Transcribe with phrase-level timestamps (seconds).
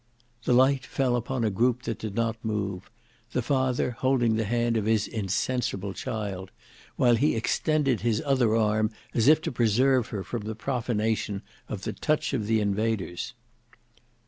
[0.45, 2.89] The light fell upon a group that did not move:
[3.33, 6.49] the father holding the hand of his insensible child,
[6.95, 11.83] while he extended his other arm as if to preserve her from the profanation of
[11.83, 13.35] the touch of the invaders.